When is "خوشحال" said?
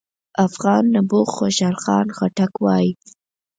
1.37-1.75